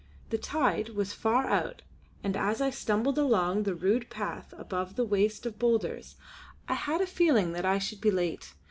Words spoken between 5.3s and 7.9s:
of boulders I had a feeling that I